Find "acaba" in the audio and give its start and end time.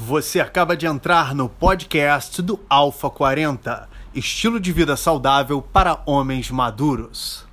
0.38-0.76